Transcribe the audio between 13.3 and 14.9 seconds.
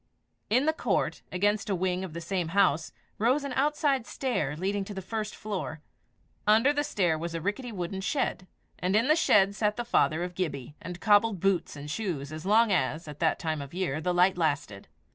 time of the year, the light lasted.